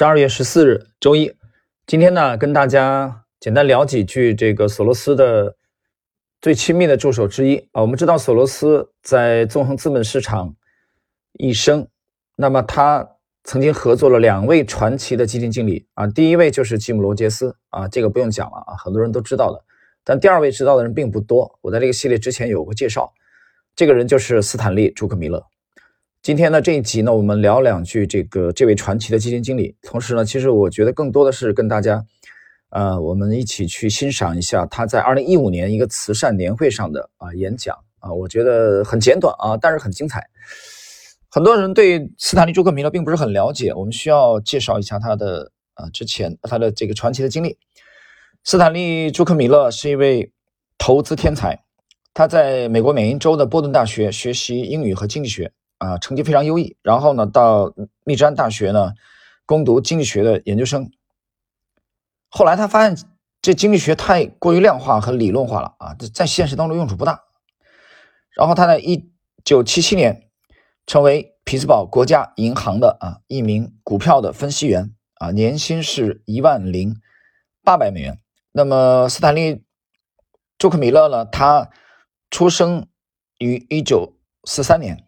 [0.00, 1.30] 十二月十四日，周一。
[1.86, 5.54] 今天呢，跟大家简单聊几句这个索罗斯的
[6.40, 7.82] 最亲密的助手之一啊。
[7.82, 10.56] 我们知道索罗斯在纵横资本市场
[11.34, 11.86] 一生，
[12.38, 13.06] 那么他
[13.44, 16.06] 曾经合作了两位传奇的基金经理啊。
[16.06, 19.62] 第一位就是吉姆·罗杰斯啊，这个不用讲了啊，很多人都知道的。
[20.02, 21.58] 但第二位知道的人并不多。
[21.60, 23.12] 我在这个系列之前有过介绍，
[23.76, 25.44] 这个人就是斯坦利·朱克米勒。
[26.22, 29.74] 今天呢这一集呢，我们聊两句这个这位传奇的基金经理。
[29.80, 32.04] 同时呢，其实我觉得更多的是跟大家，
[32.68, 40.22] 呃，我们一起去欣赏一下他在二零一五年一个慈善年会上的啊演讲啊，我觉得很简短啊，但是很精彩。
[41.30, 47.56] 很多人对斯坦利·朱克米勒并不是很了解，我们需要介绍一下他的啊之前他的这个传奇的经历。
[48.44, 50.30] 斯坦利·朱克米勒是一位
[50.76, 51.64] 投资天才，
[52.12, 55.50] 他在美国缅因州的波顿大学学习英语和经济学。
[55.80, 57.72] 啊，成绩非常优异，然后呢，到
[58.04, 58.92] 密芝安大学呢
[59.46, 60.90] 攻读经济学的研究生。
[62.28, 63.08] 后来他发现
[63.40, 67.24] 这经济学太过于量化和理论化了啊，在现实当中用处不大。
[68.36, 69.10] 然后他在一
[69.42, 70.28] 九七七年
[70.86, 77.00] 成为匹兹堡国家银行的啊一名股票的分析员啊，年薪是一万零
[77.64, 78.20] 八百美元。
[78.52, 79.54] 那么斯坦利·
[80.58, 81.70] 朱克米勒呢，他
[82.30, 82.86] 出生
[83.38, 85.06] 于一九四三年。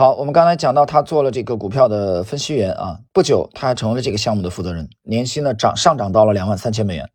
[0.00, 7.10] 好，我们刚才讲到他做了这个股票的分析员啊，不久他还成为了这个项目的负责人，年薪呢涨上涨到了两万三千美元。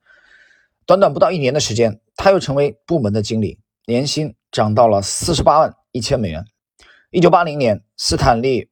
[0.85, 6.45] 短短不到一年的时间，他又成为部门的经理，年薪涨到了四十八万一千美元。
[7.09, 8.65] 一九八零年，斯坦利·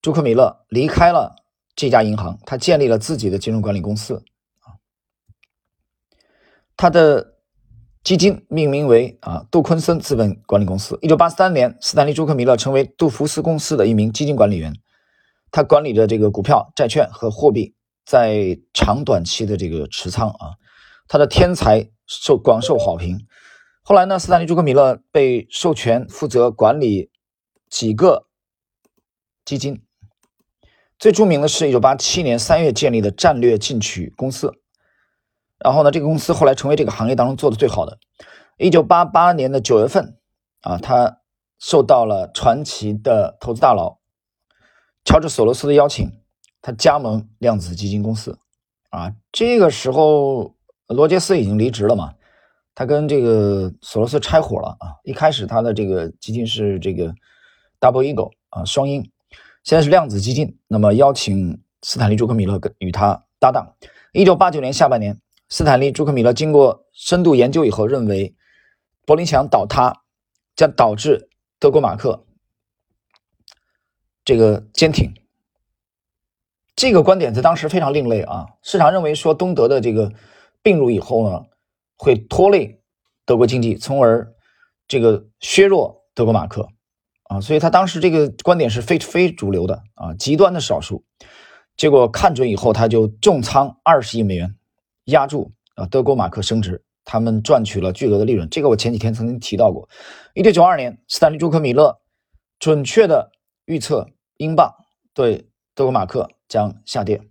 [0.00, 1.36] 朱克米勒离开了
[1.76, 4.24] 这家银行，他建立了自己的金融管理公司，
[6.74, 7.34] 他的。
[8.08, 10.98] 基金命名为啊杜昆森资本管理公司。
[11.02, 14.72] 一九八三年，斯坦利·朱克米勒成为杜福斯公司的一名基金管理员，
[15.50, 17.74] 他管理着这个股票、债券和货币
[18.06, 20.56] 在长短期的这个持仓啊。
[21.06, 23.26] 他的天才受广受好评。
[23.82, 27.10] 后来呢，斯坦利·朱克米勒被授权负责管理
[27.68, 28.26] 几个
[29.44, 29.82] 基金，
[30.98, 34.54] 最著名的是一九八七年三月建立的战略进取公司。
[35.58, 37.98] 然后呢，这个公司后来成为这个行业当中做的最好的。
[38.58, 40.16] 一九八八年的九月份，
[40.60, 41.18] 啊，他
[41.58, 43.98] 受到了传奇的投资大佬
[45.04, 46.12] 乔治·索罗斯的邀请，
[46.62, 48.38] 他加盟量子基金公司。
[48.90, 50.54] 啊，这个时候
[50.86, 52.14] 罗杰斯已经离职了嘛，
[52.74, 54.94] 他跟这个索罗斯拆伙了啊。
[55.02, 57.12] 一开始他的这个基金是这个
[57.80, 59.02] Double Eagle 啊，双鹰，
[59.64, 60.58] 现在是量子基金。
[60.68, 63.74] 那么邀请斯坦利·朱克米勒跟与他搭档。
[64.12, 65.20] 一九八九年下半年。
[65.48, 68.34] 斯坦利·朱克米勒经过深度研究以后，认为
[69.06, 70.02] 柏林墙倒塌
[70.54, 72.26] 将导致德国马克
[74.24, 75.14] 这个坚挺。
[76.76, 78.46] 这个观点在当时非常另类啊！
[78.62, 80.12] 市场认为说东德的这个
[80.62, 81.46] 并入以后呢，
[81.96, 82.80] 会拖累
[83.24, 84.32] 德国经济，从而
[84.86, 86.68] 这个削弱德国马克
[87.24, 91.04] 啊，所以他当时这个观点是非非主流的啊，极端的少数。
[91.76, 94.54] 结果看准以后，他就重仓二十亿美元。
[95.08, 98.48] 压住啊，德国马克升值，他们赚取了巨额的利润。
[98.50, 99.88] 这个我前几天曾经提到过。
[100.34, 102.00] 一九九二年，斯坦利·朱克米勒
[102.58, 103.32] 准确的
[103.64, 104.74] 预测英镑
[105.14, 107.22] 对德国马克将下跌，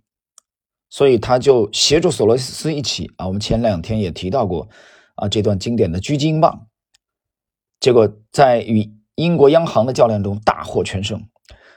[0.88, 4.68] 所以他就协助索罗斯一起啊，我们前两天也提到过
[5.14, 6.66] 啊，这段经典的狙击英镑，
[7.78, 11.28] 结果在与英国央行的较量中大获全胜。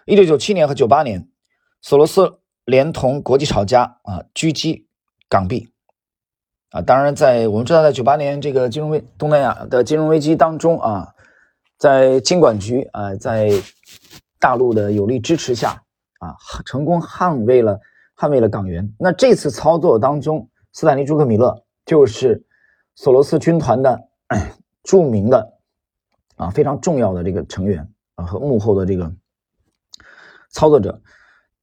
[0.06, 1.29] 一九九七年和九八年，
[1.81, 4.88] 索罗斯连同国际炒家啊狙击
[5.29, 5.71] 港币。
[6.72, 11.14] 啊，当然，在我们知道，在九八年这个金融危东南亚的金融危机当中啊，
[11.78, 13.50] 在金管局啊，在
[14.40, 15.84] 大陆的有力支持下
[16.20, 17.78] 啊，成功捍卫了
[18.16, 18.90] 捍卫了港元。
[18.98, 22.42] 那这次操作当中，斯坦利·朱克米勒就是
[22.96, 24.08] 索罗斯军团的
[24.84, 25.58] 著名的
[26.38, 29.12] 啊非常重要的这个成员啊和幕后的这个
[30.52, 31.02] 操作者。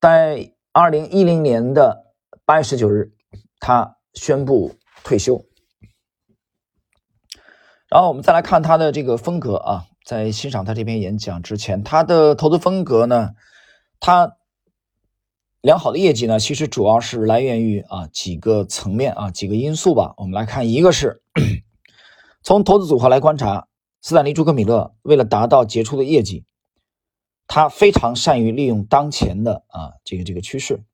[0.03, 2.13] 在二零一零年的
[2.45, 3.11] 八月十九日，
[3.59, 4.71] 他宣布。
[5.05, 5.45] 退休，
[7.89, 13.31] 然后我们再来看他的这个风格啊，在欣赏他这篇演讲之前，他的投资风格呢，
[14.01, 14.37] 他
[15.63, 20.13] 良好的业绩呢，其实主要是来源于啊几个层面啊几个因素吧。
[20.19, 21.23] 我们来看，一个是
[22.43, 23.69] 从投资组合来观察，
[24.03, 26.45] 斯坦利·朱克米勒为了达到杰出的业绩，
[27.47, 30.85] 他非常善于利用当前的啊这个这个趋势，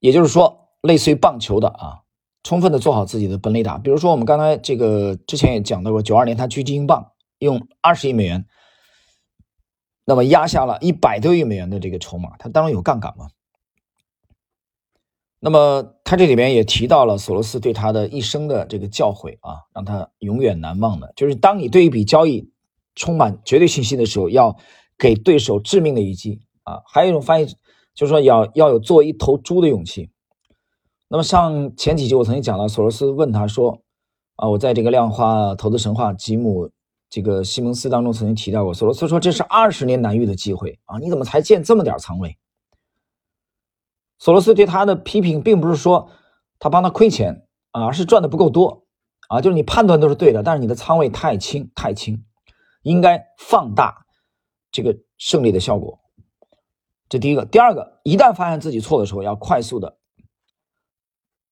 [0.00, 0.63] 也就是说。
[0.84, 2.02] 类似于棒球的啊，
[2.42, 3.78] 充分的做好自己的本垒打。
[3.78, 8.44] 比如说，我们刚才这个之前也讲到过，九二年他狙击英镑用二十亿美元
[10.04, 13.28] 那么压下了一百多亿美元的这个筹码，他当然有杠杆嘛。
[15.40, 22.50] 那么他这里边也提到了索罗斯对他的一生的这个教诲啊，让他永远难忘的，就是当你对一笔交易
[22.94, 24.54] 充满绝对信心的时候，要
[24.98, 26.82] 给对手致命的一击啊。
[26.86, 27.46] 还有一种翻译
[27.94, 30.10] 就是说要要有做一头猪的勇气。
[31.14, 33.80] 那么上前几集我曾经讲到，索罗斯问他说
[34.34, 36.68] 啊，我在这个量化投资神话吉姆
[37.08, 42.36] 这个西蒙斯当中曾经提到过，索罗斯说这是二十年难遇的机会啊，你怎么才建这么点仓位？
[44.18, 46.10] 索罗斯对他的批评，并不是说
[46.58, 48.84] 他帮他亏钱啊，而是赚的不够多
[49.28, 49.40] 啊。
[49.40, 52.24] 就是你判断都是对的，但是你的仓位太轻太轻，
[52.82, 54.04] 应该放大
[54.72, 55.96] 这个胜利的效果。
[57.08, 59.96] 这第一个，第二个，一旦发现自己错的时候，要快速的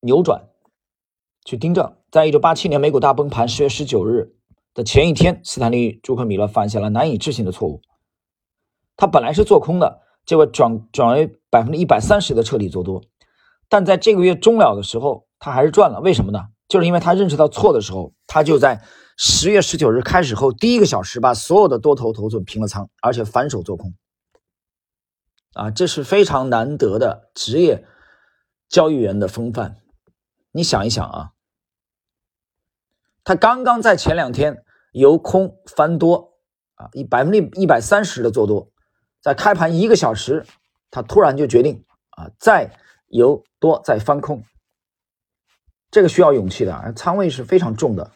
[0.05, 0.49] 扭转，
[1.45, 1.97] 去盯着。
[2.11, 4.35] 在一九八七年美股大崩盘十月十九日
[4.75, 7.81] 的前一天，斯坦利·朱克米勒犯下了难以置信的错误，
[8.97, 10.03] 他本来是做空的。
[10.27, 13.03] 结果转转为百分之一百三十的彻底做多，
[13.69, 16.01] 但在这个月终了的时候，他还是赚了。
[16.01, 16.49] 为什么呢？
[16.69, 18.83] 就是因为他认识到错的时候，他就在
[19.17, 23.95] 十月十九日开始后第一个小时把所有的多头头寸平了仓，而且反手做空。
[25.55, 27.85] 啊，这是非常难得的职业
[28.69, 29.82] 交易员的风范。
[30.53, 31.33] 你想一想啊，
[33.25, 36.35] 他刚刚在前两天由空翻多
[36.75, 38.71] 啊，一百分之一百三十的做多。
[39.21, 40.45] 在开盘一个小时，
[40.91, 42.77] 他突然就决定啊，再
[43.07, 44.45] 由多再翻空，
[45.91, 48.11] 这个需要勇气的，仓位是非常重的，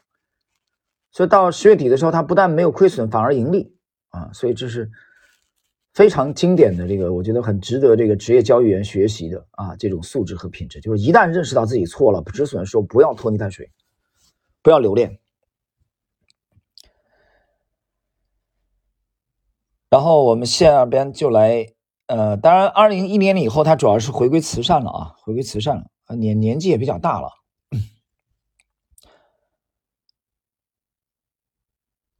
[1.13, 3.79] 所以到十月底的时候，他不但没有亏损，反而盈利
[4.09, 4.91] 啊，所以这是
[5.97, 13.73] 非常经典的这个，我觉得很值得这个职业交易员学习的啊，这种素质和品质，就是一旦认识到自己错了，止损说不要拖泥带水，
[14.61, 15.19] 不要留恋。
[19.89, 21.67] 然后我们下边就来，
[22.09, 27.31] 呃，当然，二零一年以后，他主要是回归慈善了啊，回归慈善了，年年纪也比较大了。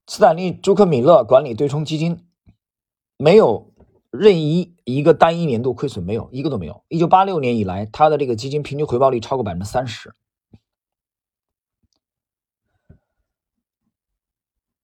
[0.07, 2.27] 斯坦利·朱克米勒管理对冲基金，
[3.17, 3.73] 没有
[4.11, 6.85] 任意一个单一年度亏损，没有一个都没有。
[6.89, 10.13] 一九八六年以来，他的这个基金平均回报率超过百分之三十。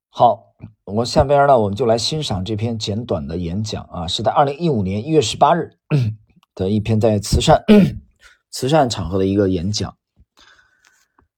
[0.09, 0.49] 好。
[0.85, 5.79] 我下边呢，我们就来欣赏这篇简短的演讲啊，是在二零一五年一月十八日
[6.55, 7.65] 的一篇在慈善
[8.51, 9.97] 慈善场合的一个演讲。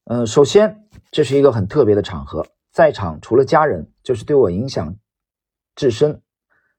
[0.04, 4.96] 嗯，首先这是一个很特别的场合，在场除了家人，就是对我影响
[5.76, 6.22] 至深、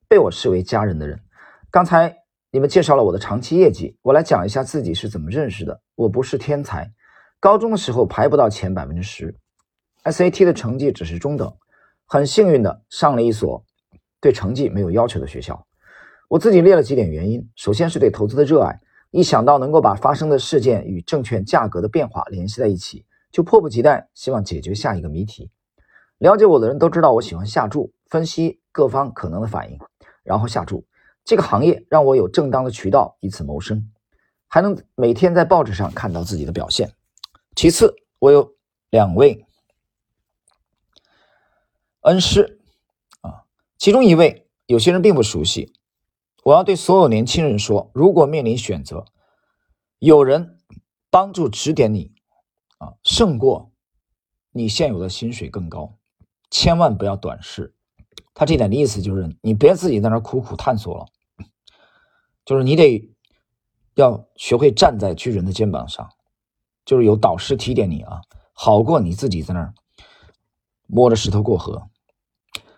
[0.07, 1.19] 被我视为家人的人。
[1.71, 2.15] 刚才
[2.51, 5.81] 你们介绍了我的长期业绩，我来讲一下自己是怎么认识的。
[5.95, 6.91] 我不是天才，
[7.39, 9.35] 高中的时候排不到前百分之十
[10.03, 11.53] ，SAT 的成绩只是中等。
[12.05, 13.65] 很幸运的上了一所
[14.21, 15.65] 对成绩没有要求的学校。
[16.27, 18.79] 我自己列了几点原因：首先是对投资的热爱，
[19.11, 25.49] 一想到能够把发生的事件与证券价格的变化联系在一起，就迫不及待希望解决下一个谜题。
[26.19, 29.79] 了解我的人都知道我喜欢下注，分析各方可能的反应，
[30.25, 30.85] 然后下注。
[31.23, 33.89] 这个行业让我有正当的渠道以此谋生，
[34.47, 36.93] 还能每天在报纸上看到自己的表现。
[37.55, 38.53] 其次，我有
[38.89, 39.45] 两位。
[42.01, 42.59] 恩师
[43.21, 43.45] 啊，
[43.77, 45.73] 其中一位有些人并不熟悉。
[46.43, 49.05] 我要对所有年轻人说：如果面临选择，
[49.99, 50.59] 有人
[51.09, 52.13] 帮助指点你
[52.77, 53.71] 啊，胜过
[54.51, 55.97] 你现有的薪水更高。
[56.51, 57.74] 千万不要短视。
[58.35, 61.05] 他这点的意思就是，你别自己在那苦苦探索了，
[62.45, 63.09] 就是你得
[63.95, 66.09] 要学会站在巨人的肩膀上，
[66.85, 69.73] 就是有导师提点你啊，好过你自己在那儿
[70.85, 71.87] 摸着石头过河。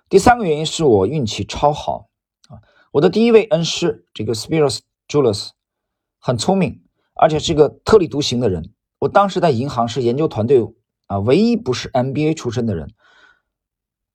[0.08, 2.08] 第三个原因是我运气超好
[2.48, 2.62] 啊！
[2.92, 5.50] 我的第一位恩师这个 Spiros Julius
[6.20, 6.84] 很聪明，
[7.16, 8.74] 而且是个特立独行的人。
[9.00, 10.64] 我当时在银行是研究团队
[11.08, 12.94] 啊唯一不是 MBA 出身的人。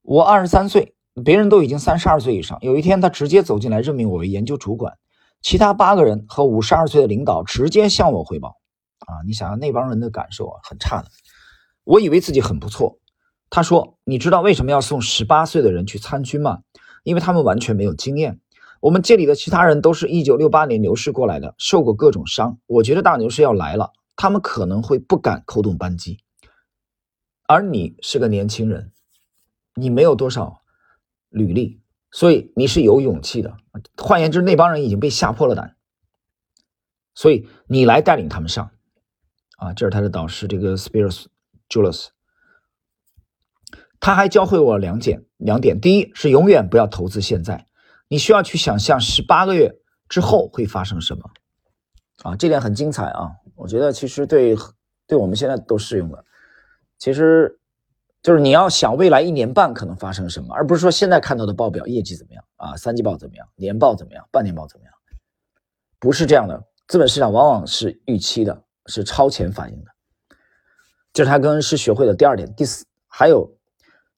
[0.01, 2.57] 我二十三岁，别人都已经三十二岁以上。
[2.61, 4.97] 有一天，他直接走进来任命我为研究主管，
[5.41, 8.57] 其他八个人和五十二岁的领导直接向我汇报
[8.99, 9.21] 啊！
[9.25, 11.09] 你想想那帮人的感受啊，很差的。
[11.83, 12.97] 我以为自己很不错。
[13.49, 16.61] 他说：“你知道为什么要送十八岁的人去参军吗？
[17.03, 18.39] 因为他们完全没有经验。
[18.79, 22.57] 我们这里的其他人都是一九六八年牛市过来的，受过各种伤。
[22.65, 26.17] 我觉得大牛市要来了，他们可能会不敢扣动扳机。
[27.45, 28.91] 而你是个年轻人，
[29.75, 30.62] 你没有多少
[31.33, 33.57] 履历，所以你是有勇气的。
[33.97, 35.75] 换言之，那帮人已经被吓破了胆，
[37.15, 38.71] 所以你来带领他们上。
[39.57, 41.25] 啊，这是他的导师，这个 Spiros
[41.67, 42.09] Julius。”
[43.99, 45.79] 他还教会我两点，两点。
[45.79, 47.65] 第一是永远不要投资现在，
[48.09, 49.73] 你需要去想象十八个月
[50.09, 51.31] 之后会发生什么
[52.23, 52.35] 啊？
[52.35, 53.31] 这点很精彩啊！
[53.55, 54.55] 我觉得其实对
[55.07, 56.25] 对我们现在都适用的。
[56.97, 57.59] 其实
[58.23, 64.93] 就是你要想未来一年半可能发生什么，而不是说现在看到的报表业绩怎么样啊，三季报怎么样，年报怎么样，半年报怎么样，
[65.99, 66.63] 不是这样的。
[66.87, 69.91] 资本市场往往是预期的，是超前反应的。
[71.11, 72.53] 这是他跟恩师学会的第二点。
[72.55, 73.57] 第四，还有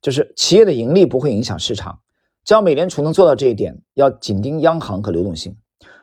[0.01, 1.99] 就是企业的盈利不会影响市场。
[2.43, 5.57] 只要美联储能做到这一点，要紧盯央行和流动性。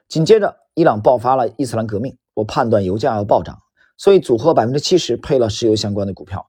[0.09, 3.59] 紧接着，伊朗爆发了伊斯兰革命，我判断油价要暴涨，
[3.97, 6.44] 所以组合百分之七十配了石油相关的股票，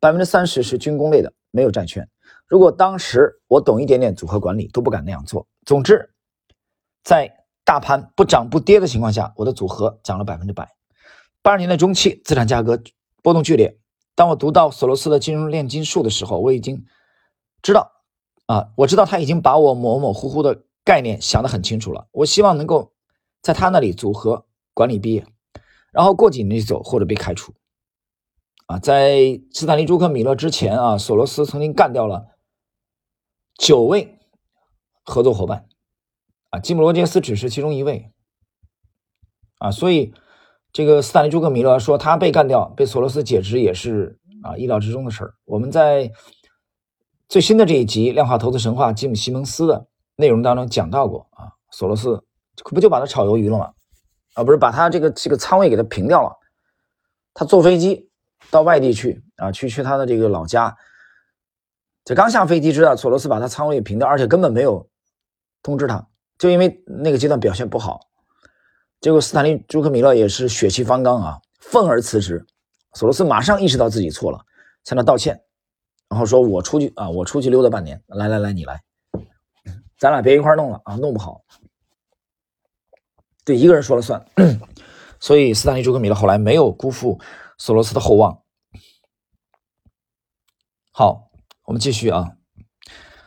[0.00, 2.08] 百分之三十是军工类的，没有债券。
[2.46, 5.46] 如果当时我懂一点点组合管理，都不敢那样做。
[5.64, 6.14] 总之，
[7.02, 10.74] 在大盘不涨不跌的情况下，我的组合涨了百分之百。
[11.42, 12.80] 八十年代中期，资产价格
[13.22, 13.78] 波动剧烈。
[14.14, 16.84] 当我读到索罗斯的《金融炼金术》的时候，我已经
[17.62, 17.92] 知道。
[18.46, 22.08] 啊，我知道他已经把我模模糊糊的概念想得很清楚了。
[22.12, 22.94] 我希望能够
[23.42, 25.26] 在他那里组合管理毕业，
[25.92, 27.52] 然后过几年就走或者被开除。
[28.68, 32.36] 啊，在斯坦利·朱克·米勒之前啊，索罗斯曾经干掉了
[33.56, 34.18] 九位
[35.04, 35.66] 合作伙伴，
[36.50, 38.12] 啊，吉姆·罗杰斯只是其中一位。
[39.58, 40.14] 啊，所以
[40.72, 45.34] 这个斯坦利·朱克·米勒说他被干掉、被索罗斯解职也是啊意料之中的事儿。
[45.44, 46.12] 我们在。
[47.28, 52.24] 最新的这一集《量化投资神话》吉姆·西蒙斯的内容当中讲到过啊，索罗斯
[52.64, 53.74] 不就把他炒鱿鱼了吗？
[54.32, 56.34] 啊，不是把他这个这个仓位给他平掉了。
[57.34, 58.07] 他坐飞机
[58.50, 60.76] 到外地去啊，去去他的这个老家。
[62.04, 64.88] 这刚下飞机知道索罗斯把他仓位平掉，而且根本没有
[65.62, 66.06] 通知他，
[66.38, 68.00] 就因为那个阶段表现不好。
[69.00, 72.46] 结果斯坦利·朱克米勒也是血气方刚啊，愤而辞职。
[72.94, 74.40] 索罗斯马上意识到自己错了，
[74.84, 75.40] 向他道歉。
[76.08, 78.02] 然后说：“我出去啊，我出去溜达半年。
[78.06, 78.82] 来来来，你来，
[79.98, 81.42] 咱俩别一块弄了啊，弄不好。
[83.44, 84.24] 对，一个人说了算。
[85.20, 87.20] 所以斯坦利·朱克米勒后来没有辜负
[87.58, 88.42] 索罗斯的厚望。
[90.90, 91.30] 好，
[91.66, 92.32] 我们继续啊。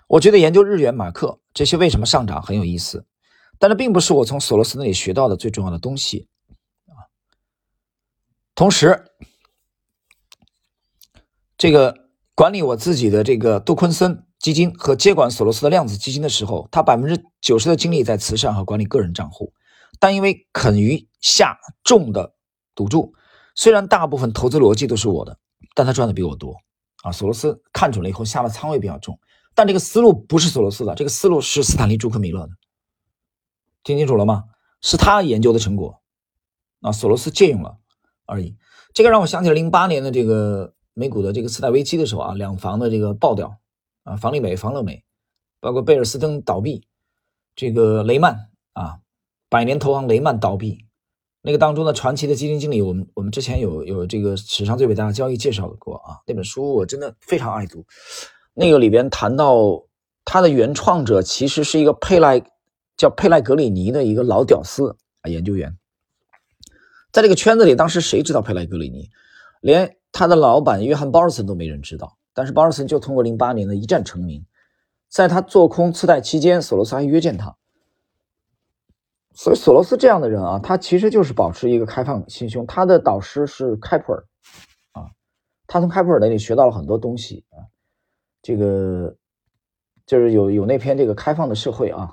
[0.07, 3.05] 我觉得研究日元、马克这些为什么上涨很有意思，
[3.59, 6.27] 但这并不是我从索罗斯那里学到的最重要的东西
[6.87, 7.05] 啊。
[8.55, 9.05] 同时，
[11.57, 11.99] 这个。”
[12.33, 19.53] 管理我自己的这个杜昆森基金和接管索罗斯的量子基金的时候，他百分之九十的精力在慈善和管理个人账户，
[19.99, 22.33] 但因为肯于下重的
[22.73, 23.13] 赌注，
[23.61, 25.37] 虽然大部分投资逻辑都是我的，
[25.75, 26.55] 但他赚的比我多
[27.03, 27.11] 啊。
[27.11, 29.19] 索罗斯看准了以后下了仓位比较重，
[29.53, 32.49] 但这个思路不是索罗斯的，这个思路是斯坦利·朱克米勒的，
[33.83, 34.45] 听清楚了吗？
[34.81, 36.01] 是他研究的成果
[36.79, 37.77] 啊，索罗斯借用了
[38.25, 38.57] 而已。
[38.95, 40.73] 这个让我想起了零八年的这个。
[40.93, 43.57] 美股的这个次贷危机的时候啊，两房的这个爆掉
[44.03, 45.05] 啊，房利美、房乐美，
[45.61, 46.85] 包括贝尔斯登倒闭，
[47.55, 48.99] 这个雷曼啊，
[49.47, 50.85] 百年投行雷曼倒闭，
[51.43, 57.85] 那个当中的传奇的基金经理，我们我们之前有有这个史上最伟大的交易介绍过啊，那本书我真的非常爱读，
[58.53, 59.83] 那个里边谈到
[60.23, 62.41] 他的原创者其实是一个佩莱
[62.95, 65.75] 叫佩莱格里尼的一个老屌丝啊研究员，
[67.11, 69.09] 在这个圈子里，当时谁知道佩莱格里尼？
[69.61, 74.45] 连他的老板约翰·鲍尔森都没人知道，但是鲍尔森就通过零八年的一战成名。
[75.09, 77.57] 在他做空次贷期间，索罗斯还约见他。
[79.33, 82.65] 所以索罗斯这样的人啊，他其实就是保持一个开放心胸。
[82.67, 84.25] 他的导师是开普尔
[84.91, 85.09] 啊，
[85.67, 87.63] 他从开普尔那里学到了很多东西啊。
[88.41, 89.15] 这个
[90.05, 92.11] 就是有有那篇这个开放的社会啊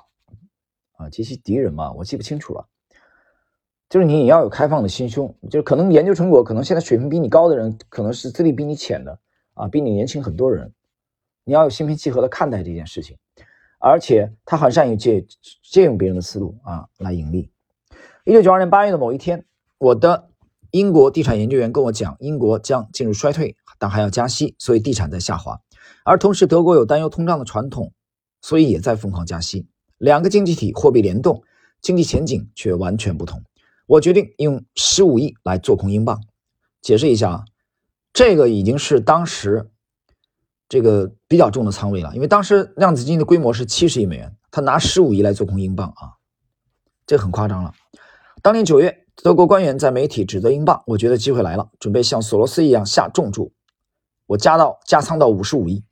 [0.93, 2.67] 啊及其敌人嘛，我记不清楚了。
[3.89, 9.19] 就是你也要有开放的心胸，就是可能研究成果，可能现在水平比你高的人，可能是资历比你浅的
[9.55, 10.71] 啊，比你年轻很多人，
[11.43, 13.17] 你要有心平气和的看待这件事情，
[13.79, 15.25] 而且他很善于借
[15.63, 17.49] 借用别人的思路啊来盈利。
[18.25, 19.45] 一九九二年八月的某一天，
[19.77, 20.29] 我的
[20.71, 25.61] 英国地产研究员跟我讲，英国将进入衰退，但还要加息，所以地产在下滑，
[26.03, 27.93] 而同时德国有担忧通胀的传统，
[28.41, 29.67] 所以也在疯狂加息。
[29.97, 31.43] 两个经济体货币联动，
[31.81, 33.43] 经济前景却完全不同。
[33.87, 36.21] 我决定用十五亿来做空英镑。
[36.81, 37.45] 解释一下啊，
[38.13, 39.71] 这个已经是当时
[40.69, 46.15] 这个比较重的仓位了，因为当时量子基金的规模是七十亿美元，他拿十五亿来做空英镑啊，
[47.05, 47.73] 这很夸张了。
[48.41, 53.51] 当年九月，德国官员在媒体指责英镑，我觉得机会来了，准备像索罗斯一样下重注，
[54.27, 55.83] 我加到加仓到五十五亿。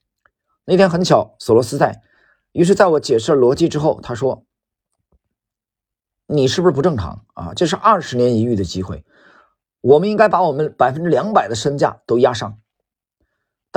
[0.63, 2.01] 那天很巧，索罗斯在，
[2.53, 4.43] 于是在我解释了逻辑之后，他说。
[6.29, 7.53] 你是不是不正常啊？
[7.53, 9.05] 这是二十年一遇的机会，
[9.79, 12.59] 我们应该把我们百分之两百的身价都压上。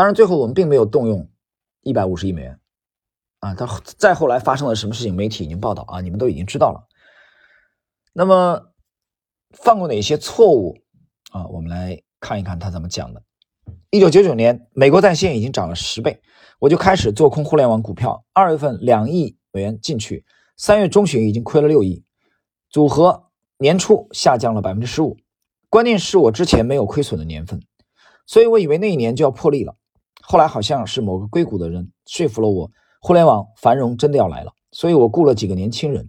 [0.00, 1.28] 当然，最后我们并没有动用
[1.82, 2.58] 一百五十亿美元
[3.40, 6.88] 啊，他再后来发生了什么事情，媒体已经报道啊，你们都已经知道了。
[8.14, 8.72] 那么
[9.50, 10.78] 犯过哪些错误
[11.32, 11.46] 啊？
[11.48, 13.22] 我们来看一看他怎么讲的。
[13.90, 16.22] 一九九九年，美国在线已经涨了十倍，
[16.58, 18.24] 我就开始做空互联网股票。
[18.32, 20.24] 二月份两亿美元进去，
[20.56, 22.02] 三月中旬已经亏了六亿，
[22.70, 23.28] 组合
[23.58, 25.18] 年初下降了百分之十五。
[25.68, 27.60] 关键是我之前没有亏损的年份，
[28.24, 29.76] 所以我以为那一年就要破例了。
[30.30, 32.70] 后来好像是某个硅谷的人说服了我，
[33.00, 36.08] 互联网繁荣真的要来了，所以我雇了几个年轻人。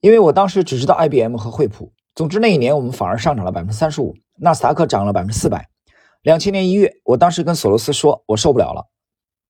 [0.00, 1.94] 因为我当时只知道 IBM 和惠普。
[2.14, 5.70] 总之那一年我们反而上涨了百分之三十五，纳斯达克涨了百分之四百。
[6.20, 8.84] 两千年一月，我当时跟索罗斯说，我受不了了，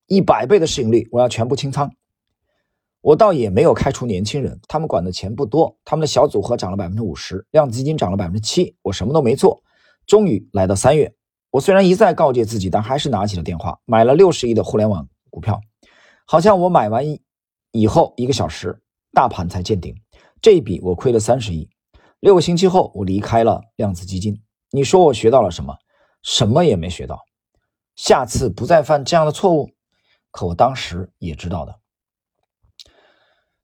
[0.07, 1.91] 一百倍的市盈率，我要全部清仓。
[3.01, 9.61] 我倒也没有开除年轻人，他们管的钱不多，他们的小组合涨了百分之五十，量子基金涨了百分之七，我什么都没做。
[10.07, 11.13] 终于来到三月，
[11.51, 15.59] 我虽然一再告诫自己，但还是拿起了电话，买了六十亿的互联网股票。
[16.25, 17.03] 好像我买完
[17.71, 18.81] 以后一个小时，
[19.13, 19.95] 大盘才见顶，
[20.41, 21.69] 这一笔我亏了三十亿。
[22.19, 24.41] 六个星期后，我离开了量子基金。
[24.71, 25.77] 你说我学到了什么？
[26.21, 27.23] 什么也没学到，
[27.95, 29.71] 下次不再犯这样的错误。
[30.31, 31.79] 可我当时也知道的。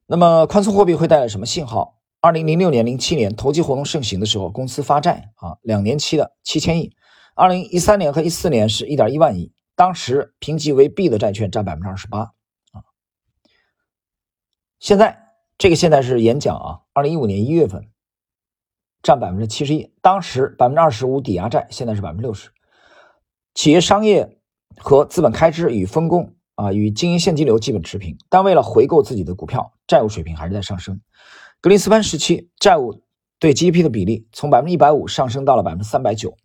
[0.08, 2.00] 那么，宽松货币会带来什么信号？
[2.22, 6.96] 二零零六年、零七年投机活动盛行的时候，公司发债啊，两年期的七千亿。
[7.36, 12.20] 二零一三年和一四年是一点一万亿，当时评级为 B 的债券占百分之二十八
[12.72, 12.82] 啊。
[14.80, 17.90] 现在这个现在是演讲啊，二零一五年一月份。
[19.04, 22.50] 占百分之七十一，当时百分之二十五抵押债，现在是百分之六十。
[23.54, 24.40] 企业商业
[24.78, 31.00] 和资本开支与分工啊，与经营现金流基本持平，但为了回购自己的股票，债务水平还是在上升。
[31.62, 33.04] 格林斯潘时期，债务
[33.38, 36.36] 对 GDP 的比例从百分之一百五上升到了百分之三百九。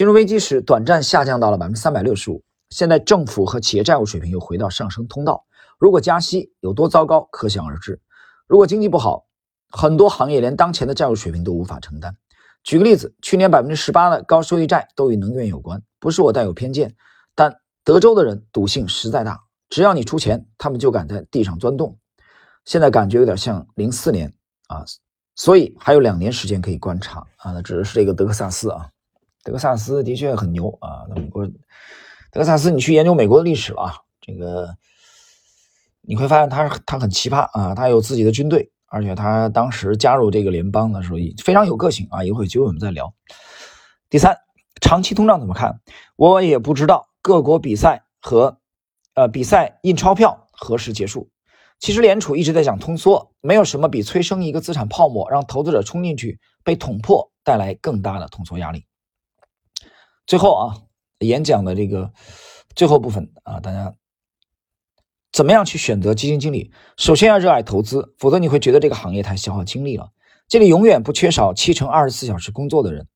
[0.00, 2.42] 金融危机时，短暂下降到了百分之三百六十五。
[2.70, 5.44] 现在政府和企业债务水平又回到上升通道。
[5.78, 8.00] 如果加息有多糟糕，可想而知。
[8.46, 9.26] 如果经济不好，
[9.68, 12.16] 很多行业连当前的债务水平都无法承担。
[12.64, 15.82] 举个例子，去年百分之十八的高收益债都与能源有关。
[15.98, 16.96] 不是我带有偏见，
[17.34, 21.98] 但德州的人赌性实在大，只要你出钱，他们就敢在地上钻洞。
[22.64, 24.32] 现在感觉有点像零四年
[24.68, 24.82] 啊，
[25.34, 27.52] 所以还有两年时间可以观察啊。
[27.52, 28.88] 那指的是这个德克萨斯啊，
[29.42, 31.06] 德克萨斯的确很牛啊。
[31.08, 34.76] 那美国德克萨斯，你去研究美国的历史啊，这个
[36.00, 38.70] 你会发现他他很奇葩啊，他有自己的军队。
[38.92, 42.24] 而且他当时加入这个联邦的时候也，非常有个性啊。
[42.24, 43.14] 一会儿有机会我们再聊。
[44.08, 44.36] 第三，
[44.80, 45.80] 长期通胀怎么看？
[46.16, 48.58] 我也不知道各国比赛和
[49.14, 51.30] 呃比赛印钞票何时结束。
[51.78, 58.84] 其实联储一直在讲通缩，没有什么比催生一个资产泡沫，让投资者冲进去被捅破，带来更大的通缩压力。
[60.30, 60.82] 最后啊，
[61.18, 62.12] 演讲的这个
[62.76, 63.96] 最后部分啊，大家。
[65.32, 66.70] 怎么样去选择基金经理？
[66.96, 70.12] 首先要热爱投资，否则你会觉得这个行业太消耗精力了。
[70.46, 73.08] 这里永远不缺少七乘二十四小时工作的人，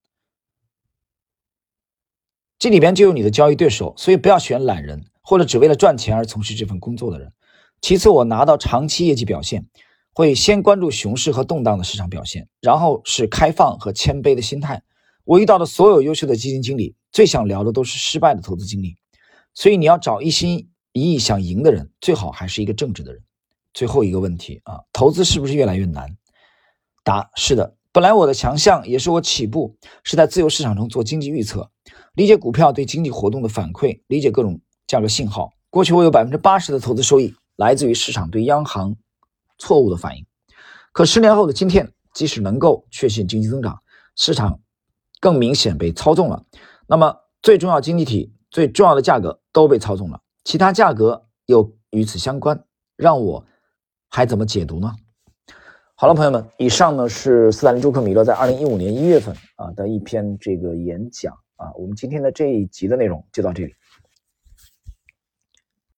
[2.59, 7.33] 这里边就有你的交易对手，所以不要选懒人或者只为了赚钱而从事这份工作的人。
[7.81, 9.69] 其次，我拿到长期业绩表现，
[10.13, 14.83] 会先关注熊市和动荡的市场表现，然后是开放和谦卑的心态。
[15.23, 18.99] 我遇到的所有优秀的基金经理，最想聊的都是失败的投资经历，
[19.55, 20.69] 所以你要找一心。
[20.97, 23.21] 一意想赢的人，最好还是一个正直的人。
[23.73, 26.17] 最后一个问题啊，投资是不是越来越难？
[27.03, 27.75] 答：是的。
[27.91, 31.69] 本来我的强项也是我起步是在自由市场中做经济预测，
[32.15, 35.51] 理解股票对经济活动的反馈，理解各种价格信号。
[35.69, 38.95] 过去我有百分之八十的投资收益来自于市场对央行
[39.59, 40.25] 错误的反应。
[40.93, 43.83] 可十年后的今天，即使能够确信经济增长，
[44.15, 44.61] 市场
[45.19, 46.45] 更明显被操纵了。
[46.87, 50.21] 那么最重要经济体最重要的价格都被操纵了。
[50.45, 52.65] 其他价格又与此相关，
[52.97, 53.45] 让我
[54.11, 54.93] 还怎么解读呢？
[55.97, 63.73] 好了，朋友们，以上呢是斯坦林·朱克米勒在二零一五年一月份啊的一篇这个演讲啊，我们今天的这一集的内容就到这里。